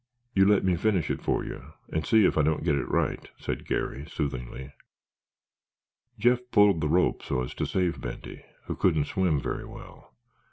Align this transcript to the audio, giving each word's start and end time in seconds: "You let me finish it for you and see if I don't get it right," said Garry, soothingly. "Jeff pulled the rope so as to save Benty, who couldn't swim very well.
"You 0.33 0.45
let 0.47 0.63
me 0.65 0.75
finish 0.77 1.11
it 1.11 1.21
for 1.21 1.43
you 1.45 1.73
and 1.89 2.03
see 2.07 2.25
if 2.25 2.35
I 2.35 2.41
don't 2.41 2.63
get 2.63 2.73
it 2.73 2.89
right," 2.89 3.29
said 3.37 3.67
Garry, 3.67 4.07
soothingly. 4.09 4.73
"Jeff 6.17 6.39
pulled 6.49 6.81
the 6.81 6.89
rope 6.89 7.21
so 7.21 7.43
as 7.43 7.53
to 7.53 7.67
save 7.67 8.01
Benty, 8.01 8.43
who 8.65 8.75
couldn't 8.75 9.05
swim 9.05 9.39
very 9.39 9.63
well. 9.65 10.11